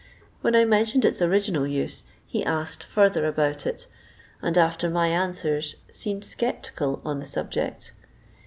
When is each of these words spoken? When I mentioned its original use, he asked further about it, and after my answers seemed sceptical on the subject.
When 0.41 0.55
I 0.55 0.65
mentioned 0.65 1.05
its 1.05 1.21
original 1.21 1.67
use, 1.67 2.05
he 2.25 2.43
asked 2.43 2.85
further 2.85 3.23
about 3.27 3.67
it, 3.67 3.85
and 4.41 4.57
after 4.57 4.89
my 4.89 5.09
answers 5.09 5.75
seemed 5.91 6.25
sceptical 6.25 7.03
on 7.05 7.19
the 7.19 7.27
subject. 7.27 7.91